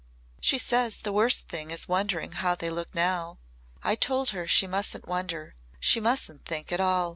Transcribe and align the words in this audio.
She 0.39 0.57
says 0.57 0.97
the 1.01 1.11
worst 1.13 1.47
thing 1.47 1.69
is 1.69 1.87
wondering 1.87 2.31
how 2.31 2.55
they 2.55 2.71
look 2.71 2.95
now. 2.95 3.37
I 3.83 3.93
told 3.93 4.31
her 4.31 4.47
she 4.47 4.65
mustn't 4.65 5.07
wonder. 5.07 5.53
She 5.79 5.99
mustn't 5.99 6.43
think 6.43 6.71
at 6.71 6.79
all. 6.79 7.09